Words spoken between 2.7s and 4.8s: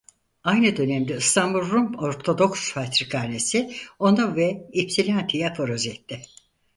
Patrikhanesi onu ve